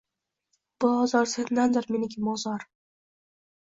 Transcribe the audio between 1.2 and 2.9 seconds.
sendandir, meniki– mozor